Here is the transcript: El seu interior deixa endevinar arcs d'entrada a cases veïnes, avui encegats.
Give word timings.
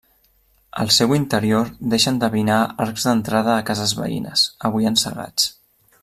El 0.83 0.87
seu 0.95 1.11
interior 1.17 1.67
deixa 1.91 2.13
endevinar 2.13 2.57
arcs 2.87 3.05
d'entrada 3.09 3.53
a 3.59 3.61
cases 3.71 3.93
veïnes, 4.03 4.47
avui 4.71 4.89
encegats. 4.95 5.47